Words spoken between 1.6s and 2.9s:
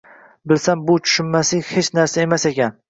hech narsa emas ekan.